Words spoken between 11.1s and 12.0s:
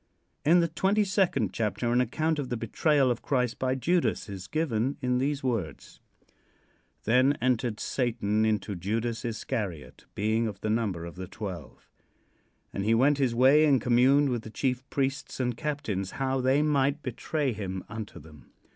the twelve."